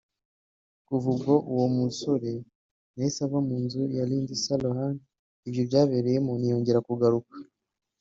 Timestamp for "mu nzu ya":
3.47-4.03